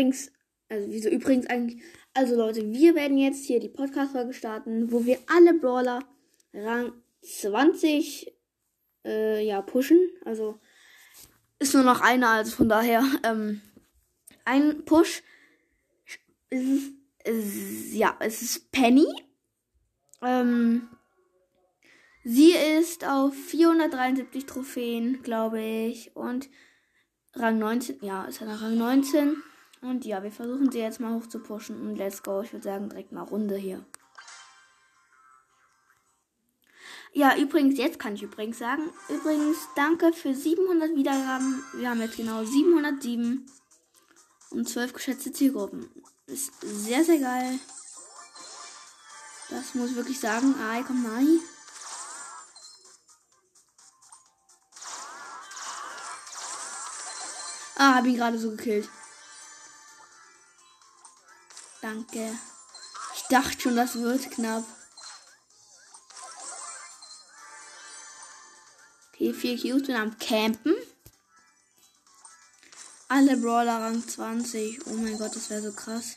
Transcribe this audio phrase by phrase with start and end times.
[0.00, 0.32] übrigens,
[0.68, 1.82] also wieso übrigens eigentlich,
[2.14, 6.00] also Leute, wir werden jetzt hier die Podcast-Folge starten, wo wir alle Brawler
[6.54, 8.32] Rang 20
[9.04, 9.98] äh, ja, pushen.
[10.24, 10.58] Also
[11.58, 13.60] ist nur noch einer, also von daher ähm,
[14.46, 15.22] ein Push
[16.48, 16.92] ist,
[17.24, 19.06] ist ja, es ist Penny.
[20.22, 20.88] Ähm,
[22.24, 26.48] sie ist auf 473 Trophäen, glaube ich, und
[27.34, 29.42] Rang 19, ja, ist nach Rang 19.
[29.82, 32.42] Und ja, wir versuchen sie jetzt mal hoch zu pushen und let's go.
[32.42, 33.84] Ich würde sagen, direkt mal Runde hier.
[37.12, 41.64] Ja, übrigens, jetzt kann ich übrigens sagen, übrigens, danke für 700 Wiedergaben.
[41.74, 43.46] Wir haben jetzt genau 707
[44.50, 45.90] und 12 geschätzte Zielgruppen.
[46.26, 47.58] Ist sehr, sehr geil.
[49.48, 50.54] Das muss ich wirklich sagen.
[50.60, 51.40] Ah, komm, nein.
[57.76, 58.88] Ah, hab ihn gerade so gekillt.
[61.90, 62.38] Danke.
[63.16, 64.64] Ich dachte schon, das wird knapp.
[69.08, 70.76] Okay, vier Cubes bin am Campen.
[73.08, 74.86] Alle Brawler Rang 20.
[74.86, 76.16] Oh mein Gott, das wäre so krass.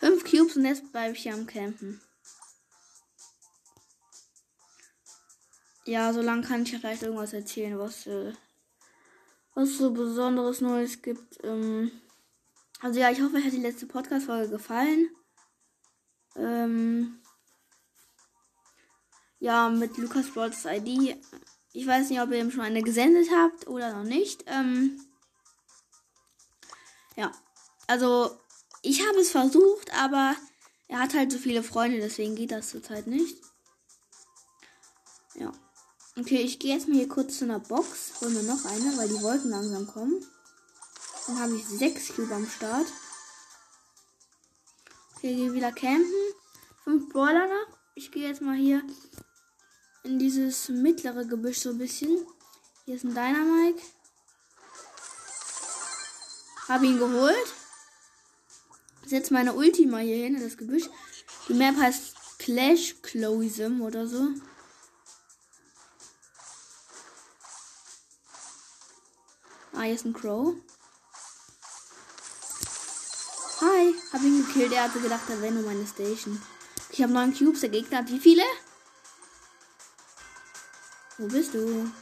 [0.00, 2.00] Fünf Cubes und jetzt bleibe ich hier am Campen.
[5.84, 8.32] Ja, so lange kann ich ja vielleicht irgendwas erzählen, was, äh,
[9.54, 11.44] was so Besonderes Neues gibt.
[11.44, 12.00] Ähm,
[12.84, 15.08] also ja, ich hoffe, euch hat die letzte Podcast-Folge gefallen.
[16.36, 17.18] Ähm,
[19.38, 21.16] ja, mit Lukas Brawls ID.
[21.72, 24.44] Ich weiß nicht, ob ihr ihm schon eine gesendet habt oder noch nicht.
[24.48, 25.00] Ähm,
[27.16, 27.32] ja,
[27.86, 28.38] also
[28.82, 30.36] ich habe es versucht, aber
[30.86, 33.38] er hat halt so viele Freunde, deswegen geht das zurzeit nicht.
[35.36, 35.50] Ja.
[36.18, 38.20] Okay, ich gehe jetzt mal hier kurz zu einer Box.
[38.20, 40.22] Holen wir noch eine, weil die Wolken langsam kommen.
[41.26, 42.86] Dann habe ich sechs Cube am Start.
[45.16, 46.12] Okay, gehe wieder campen.
[46.84, 47.78] Fünf Brawler noch.
[47.94, 48.82] Ich gehe jetzt mal hier
[50.02, 52.26] in dieses mittlere Gebüsch so ein bisschen.
[52.84, 53.82] Hier ist ein Dynamite.
[56.68, 57.54] Habe ihn geholt.
[59.06, 60.90] Setz meine Ultima hier hin in das Gebüsch.
[61.48, 64.28] Die Map heißt Clash Cloism oder so.
[69.72, 70.54] Ah, hier ist ein Crow.
[74.14, 74.72] Hab ihn gekillt.
[74.72, 76.40] Er hatte gedacht, er wäre nur meine Station.
[76.90, 77.60] Ich habe neun Cubes.
[77.60, 78.44] Der Gegner hat wie viele?
[81.18, 81.92] Wo bist du?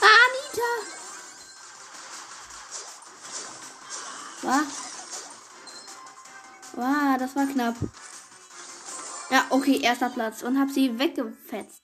[0.00, 0.70] Ah, Anita!
[4.42, 4.82] Was?
[6.74, 7.76] Wow, das war knapp.
[9.30, 10.42] Ja, okay, erster Platz.
[10.42, 11.82] Und hab sie weggefetzt.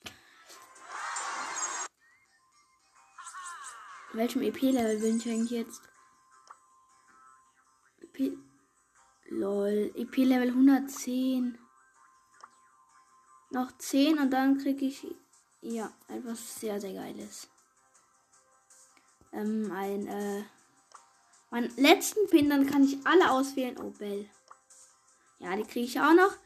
[4.13, 5.83] Welchem EP-Level bin ich eigentlich jetzt?
[8.01, 8.48] EP
[9.29, 9.93] Lol.
[9.95, 11.59] EP-Level 110.
[13.51, 15.07] Noch 10 und dann krieg ich
[15.61, 17.49] ja, etwas sehr, sehr Geiles.
[19.33, 20.45] Ähm, ein, äh,
[21.51, 23.77] meinen letzten Pin, dann kann ich alle auswählen.
[23.79, 24.29] Oh, Bell.
[25.39, 26.37] Ja, die kriege ich auch noch.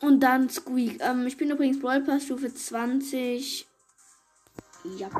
[0.00, 1.00] Und dann Squeak.
[1.00, 3.66] Ähm, ich bin übrigens Brawl Pass Stufe 20.
[4.96, 5.10] Ja.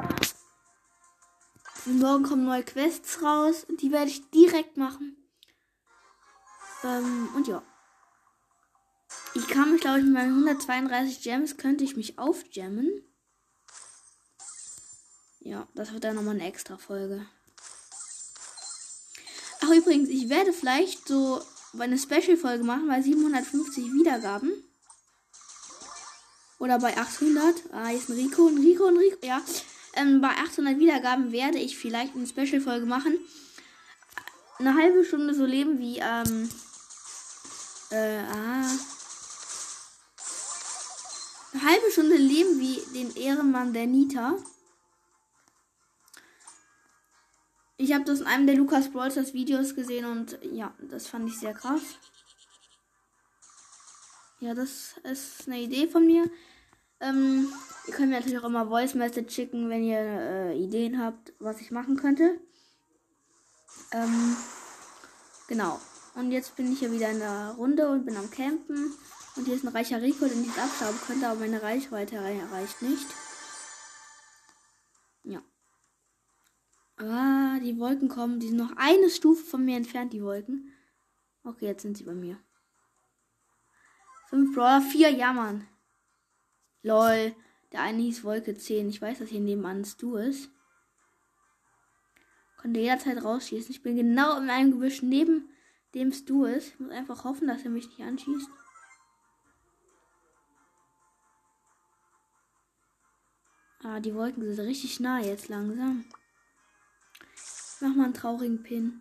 [1.87, 3.65] Morgen kommen neue Quests raus.
[3.65, 5.17] Und die werde ich direkt machen.
[6.87, 7.63] Ähm, und ja.
[9.35, 12.89] Ich kann mich, glaube ich, mit meinen 132 Gems könnte ich mich aufjammen.
[15.41, 17.27] Ja, das wird dann nochmal eine extra Folge.
[19.61, 21.43] Ach, übrigens, ich werde vielleicht so
[21.79, 24.53] eine Special-Folge machen bei 750 Wiedergaben.
[26.59, 27.55] Oder bei 800.
[27.73, 29.19] Ah, hier ist ein Rico, ein Rico, ein Rico.
[29.27, 29.43] Ja,
[29.95, 33.19] ähm, bei 800 Wiedergaben werde ich vielleicht eine Special-Folge machen.
[34.59, 36.49] Eine halbe Stunde so leben wie, ähm,
[37.91, 38.71] äh, ah
[41.57, 44.37] eine halbe Stunde leben wie den Ehrenmann der Nita.
[47.79, 51.39] Ich habe das in einem der Lukas Brawlers Videos gesehen und ja, das fand ich
[51.39, 51.83] sehr krass.
[54.41, 56.31] Ja, das ist eine Idee von mir.
[57.01, 57.53] Ähm,
[57.87, 61.61] ihr könnt mir natürlich auch immer Voice Message schicken, wenn ihr äh, Ideen habt, was
[61.61, 62.41] ich machen könnte.
[63.93, 64.37] Ähm,
[65.49, 65.81] genau.
[66.17, 68.95] Und jetzt bin ich hier wieder in der Runde und bin am Campen.
[69.37, 73.07] Und hier ist ein reicher Rico, den ich abstauben könnte, aber meine Reichweite reicht nicht.
[75.25, 75.43] Ja.
[76.97, 78.41] Ah, die Wolken kommen.
[78.41, 80.73] Die sind noch eine Stufe von mir entfernt, die Wolken.
[81.45, 82.39] Okay, jetzt sind sie bei mir.
[84.31, 85.61] Fünf Brawler, vier, ja.
[86.83, 87.37] Lol.
[87.73, 88.89] Der eine hieß Wolke 10.
[88.89, 90.49] Ich weiß, dass hier nebenan ein Stu ist.
[92.57, 93.71] Konnte jederzeit rausschießen.
[93.71, 95.51] Ich bin genau in einem Gebüsch neben
[95.97, 96.69] dem Stu ist.
[96.69, 98.51] Ich muss einfach hoffen, dass er mich nicht anschießt.
[103.83, 106.05] Ah, die Wolken sind richtig nah jetzt langsam.
[107.35, 109.01] Ich mach mal einen traurigen Pin.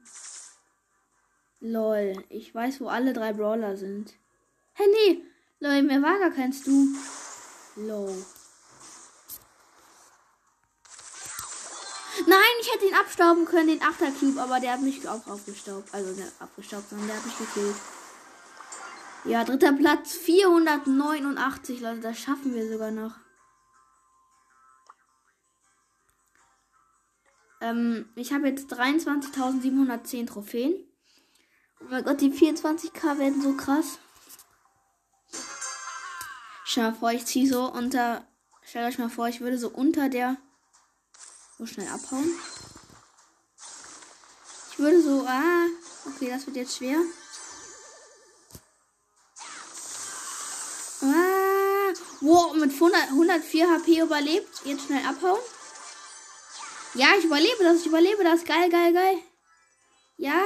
[1.60, 4.14] Lol, ich weiß, wo alle drei Brawler sind.
[4.74, 5.24] Hey, nee.
[5.60, 6.88] Lol, mir war gar kein Stu.
[7.78, 8.14] Low.
[12.66, 15.94] Ich hätte ihn abstauben können, den Achtercube, aber der hat mich auch aufgestaubt.
[15.94, 17.76] Also der abgestaubt, sondern der hat mich gekillt.
[19.26, 23.14] Ja, dritter Platz, 489, Leute, das schaffen wir sogar noch.
[27.62, 30.74] Ähm, ich habe jetzt 23.710 Trophäen.
[31.82, 34.00] Oh mein Gott, die 24k werden so krass.
[36.64, 38.28] Stell mal vor, ich ziehe so unter.
[38.64, 40.38] Stellt euch mal vor, ich würde so unter der.
[41.58, 42.30] So schnell abhauen.
[44.72, 45.26] Ich würde so.
[45.26, 45.68] Ah,
[46.06, 47.00] okay, das wird jetzt schwer.
[51.02, 54.50] Ah, wow, mit 100, 104 HP überlebt.
[54.66, 55.40] Jetzt schnell abhauen.
[56.94, 58.44] Ja, ich überlebe das, ich überlebe das.
[58.44, 59.18] Geil, geil, geil.
[60.18, 60.46] Ja.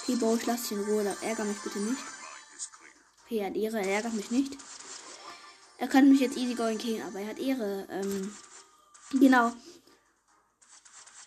[0.00, 1.16] Okay, Bo, ich lass dich in Ruhe.
[1.22, 2.02] Ärger mich bitte nicht.
[3.24, 4.56] Okay, er hat Ehre, er ärgert mich nicht.
[5.78, 7.86] Er kann mich jetzt easy going killen, aber er hat Ehre.
[7.90, 8.36] Ähm,
[9.12, 9.52] genau.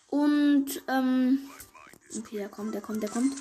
[0.08, 1.50] Und, ähm,
[2.16, 3.36] okay, er kommt, er kommt, er kommt.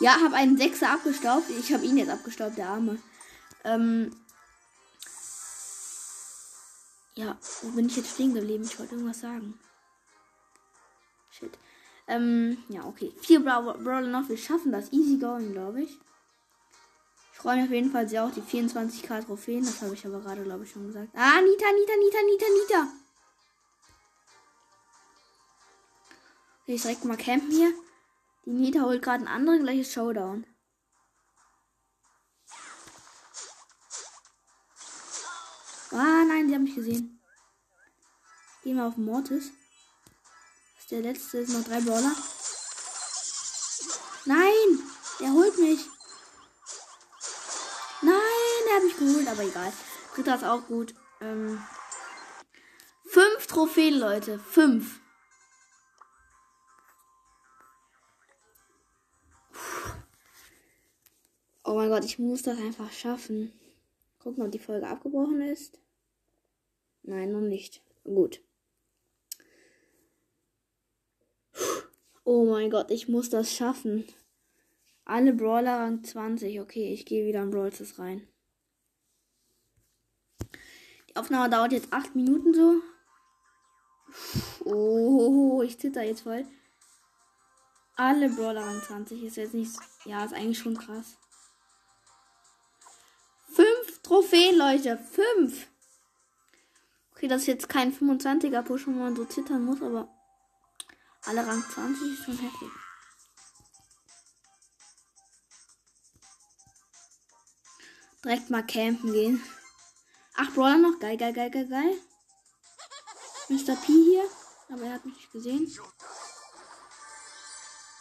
[0.00, 1.48] Ja, habe einen Sechser abgestaubt.
[1.50, 2.98] Ich habe ihn jetzt abgestaubt, der Arme.
[3.64, 4.14] Ähm,
[7.14, 8.64] ja, wo bin ich jetzt stehen geblieben?
[8.64, 9.58] Ich wollte irgendwas sagen.
[11.30, 11.58] Shit.
[12.06, 13.12] Ähm, ja, okay.
[13.22, 14.28] Vier Brawler noch.
[14.28, 14.92] Wir schaffen das.
[14.92, 15.98] Easy going, glaube ich.
[17.46, 19.64] Freue mich auf jeden Fall sehr auf die 24k Trophäen.
[19.64, 21.10] Das habe ich aber gerade, glaube ich, schon gesagt.
[21.14, 22.88] Ah, Nita, Nita, Nita, Nita, Nita.
[26.66, 27.72] Ich direkt mal campen hier.
[28.46, 30.44] Die Nita holt gerade ein anderes gleiches Showdown.
[35.92, 37.22] Ah, nein, sie haben mich gesehen.
[38.64, 39.52] Gehen wir auf Mortis.
[40.74, 42.16] Das ist der letzte, ist noch drei Brawler.
[44.24, 44.82] Nein,
[45.20, 45.95] er holt mich.
[48.86, 49.72] Mich geholt, aber egal.
[50.14, 50.94] Dritter ist auch gut.
[51.20, 51.60] Ähm,
[53.04, 54.38] fünf Trophäen, Leute.
[54.38, 55.00] Fünf.
[61.64, 63.52] Oh mein Gott, ich muss das einfach schaffen.
[64.20, 65.80] Gucken, ob die Folge abgebrochen ist.
[67.02, 67.82] Nein, noch nicht.
[68.04, 68.40] Gut.
[72.22, 74.04] Oh mein Gott, ich muss das schaffen.
[75.04, 76.60] Alle Brawler Rang 20.
[76.60, 78.28] Okay, ich gehe wieder in Brawl rein.
[81.16, 82.82] Aufnahme dauert jetzt 8 Minuten so.
[84.64, 86.46] Oh, ich zitter jetzt voll.
[87.96, 89.72] Alle Brawler Rang 20 ist jetzt nicht.
[90.04, 91.16] Ja, ist eigentlich schon krass.
[93.48, 94.98] Fünf Trophäen, Leute.
[94.98, 95.66] Fünf.
[97.12, 100.08] Okay, das ist jetzt kein 25er Push, wo man so zittern muss, aber
[101.24, 102.68] alle Rang 20 ist schon heftig.
[108.22, 109.42] Direkt mal campen gehen.
[110.36, 110.98] Acht Brawler noch.
[110.98, 111.98] Geil, geil, geil, geil, geil.
[113.48, 113.76] Mr.
[113.76, 114.28] P hier.
[114.68, 115.72] Aber er hat mich nicht gesehen.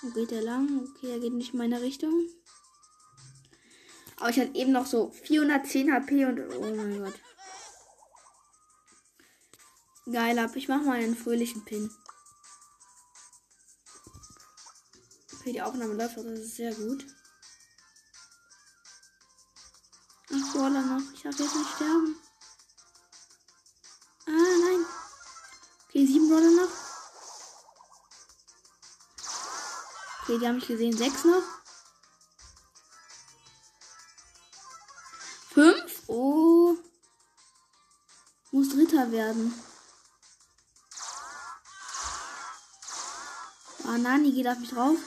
[0.02, 0.88] Wo geht er lang?
[0.90, 2.30] Okay, er geht nicht in meine Richtung.
[4.18, 7.20] Aber ich hatte eben noch so 410 HP und oh mein Gott.
[10.12, 10.56] Geil ab.
[10.56, 11.90] Ich mach mal einen fröhlichen Pin.
[15.34, 17.06] Okay, die Aufnahme läuft, das ist sehr gut.
[20.34, 21.14] Ach, Brawler noch.
[21.14, 22.16] Ich darf jetzt nicht sterben.
[25.96, 26.70] Okay, sieben Brawler noch.
[30.24, 30.98] Okay, die haben mich gesehen.
[30.98, 31.44] Sechs noch.
[35.54, 36.02] Fünf?
[36.08, 36.76] Oh.
[38.52, 39.54] Muss Dritter werden.
[43.88, 44.98] Ah, Nani geht auf mich drauf.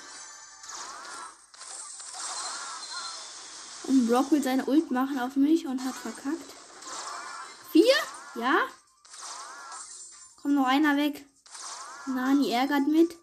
[3.83, 6.55] Und Brock will seine Ult machen auf mich und hat verkackt.
[7.73, 7.97] Vier?
[8.37, 8.69] Ja?
[10.49, 11.27] Kommt noch einer weg.
[12.07, 13.15] Nani ärgert mit.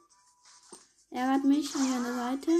[1.09, 2.51] Ärgert mich hier an der Seite.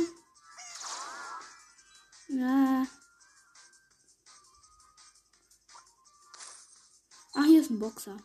[2.30, 2.88] Ja.
[7.36, 8.18] Ach, hier ist ein Boxer.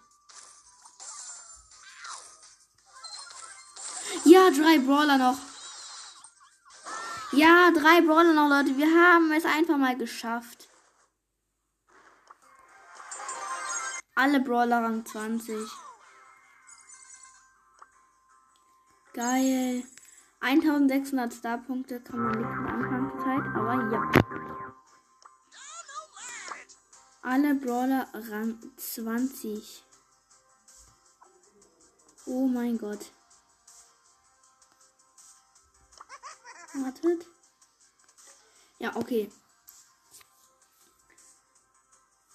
[4.25, 5.38] Ja, drei Brawler noch.
[7.32, 8.78] Ja, drei Brawler noch, Leute.
[8.78, 10.70] Wir haben es einfach mal geschafft.
[14.14, 15.89] Alle Brawler Rang 20.
[19.21, 19.85] Geil.
[20.41, 24.11] 1600 Starpunkte kann man nicht in der Anfangszeit, aber ja.
[27.21, 29.85] Alle Brawler Rang 20.
[32.25, 33.12] Oh mein Gott.
[36.73, 37.27] Wartet.
[38.79, 39.31] Ja, okay.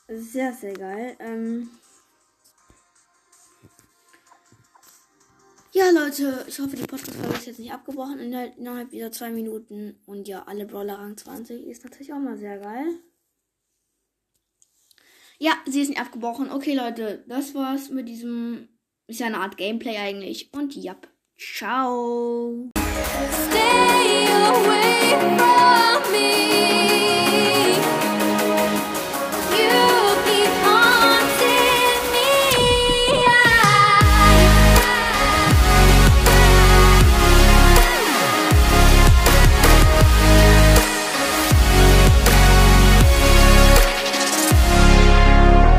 [0.07, 1.15] Sehr, sehr geil.
[1.17, 1.67] Ähm
[5.75, 9.99] ja, Leute, ich hoffe, die Podcast-Folge ist jetzt nicht abgebrochen innerhalb dieser zwei Minuten.
[10.05, 12.85] Und ja, alle Brawler Rang 20 ist natürlich auch mal sehr geil.
[15.37, 16.49] Ja, sie ist nicht abgebrochen.
[16.49, 18.69] Okay, Leute, das war's mit diesem.
[19.07, 20.53] Ist ja eine Art Gameplay eigentlich.
[20.53, 20.95] Und ja,
[21.37, 22.69] ciao.
[22.77, 23.94] Stay